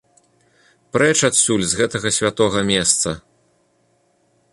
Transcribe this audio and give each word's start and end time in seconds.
Прэч 0.95 1.17
адсюль, 1.29 1.65
з 1.73 1.79
гэтага 1.81 2.13
святога 2.17 2.59
месца! 2.71 3.09